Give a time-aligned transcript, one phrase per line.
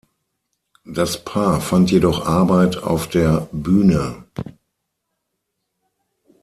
[0.87, 4.23] Das Paar fand jedoch Arbeit auf der Bühne.